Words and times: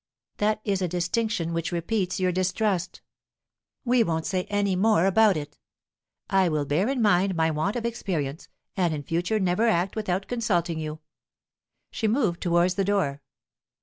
"That 0.37 0.61
is 0.65 0.81
a 0.81 0.87
distinction 0.87 1.53
which 1.53 1.71
repeats 1.71 2.19
your 2.19 2.31
distrust. 2.31 3.01
We 3.85 4.03
won't 4.03 4.25
say 4.25 4.45
any 4.45 4.75
more 4.75 5.05
about 5.05 5.37
it. 5.37 5.59
I 6.27 6.49
will 6.49 6.65
bear 6.65 6.89
in 6.89 7.03
mind 7.03 7.35
my 7.35 7.51
want 7.51 7.75
of 7.75 7.85
experience, 7.85 8.47
and 8.75 8.95
in 8.95 9.03
future 9.03 9.39
never 9.39 9.67
act 9.67 9.95
without 9.95 10.25
consulting 10.27 10.79
you." 10.79 11.01
She 11.91 12.07
moved 12.07 12.41
towards 12.41 12.73
the 12.73 12.83
door. 12.83 13.21